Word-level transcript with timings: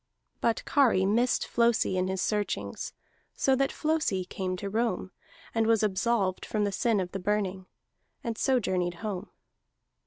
But 0.39 0.65
Kari 0.65 1.05
missed 1.05 1.45
Flosi 1.47 1.95
in 1.95 2.07
his 2.07 2.23
searchings; 2.23 2.91
so 3.35 3.55
that 3.55 3.71
Flosi 3.71 4.25
came 4.25 4.57
to 4.57 4.67
Rome, 4.67 5.11
and 5.53 5.67
was 5.67 5.83
absolved 5.83 6.43
from 6.43 6.63
the 6.63 6.71
sin 6.71 6.99
of 6.99 7.11
the 7.11 7.19
Burning, 7.19 7.67
and 8.23 8.35
so 8.35 8.59
journeyed 8.59 8.95
home. 9.05 9.29